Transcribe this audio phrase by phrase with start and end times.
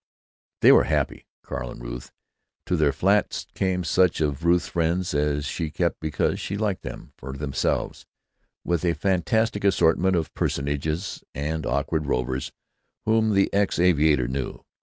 [0.61, 2.11] They were happy, Carl and Ruth.
[2.65, 7.13] To their flat came such of Ruth's friends as she kept because she liked them
[7.19, 8.07] for themselves,
[8.63, 12.51] with a fantastic assortment of personages and awkward rovers
[13.05, 14.65] whom the ex aviator knew.